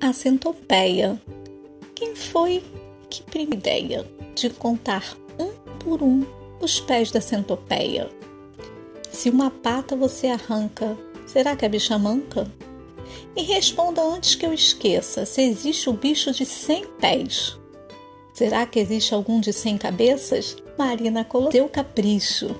[0.00, 1.20] a centopeia.
[1.94, 2.62] Quem foi
[3.08, 6.24] que teve ideia de contar um por um
[6.60, 8.10] os pés da centopeia?
[9.10, 10.96] Se uma pata você arranca,
[11.26, 12.50] será que a bicha manca?
[13.34, 17.58] E responda antes que eu esqueça se existe o bicho de cem pés.
[18.34, 20.56] Será que existe algum de cem cabeças?
[20.78, 22.54] Marina colocou seu capricho.